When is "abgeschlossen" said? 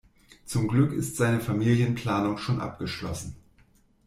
2.59-3.35